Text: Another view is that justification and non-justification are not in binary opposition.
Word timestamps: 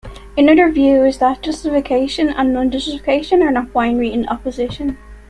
Another 0.35 0.71
view 0.71 1.05
is 1.05 1.19
that 1.19 1.43
justification 1.43 2.29
and 2.29 2.51
non-justification 2.51 3.43
are 3.43 3.51
not 3.51 3.65
in 3.65 3.71
binary 3.71 4.27
opposition. 4.29 4.97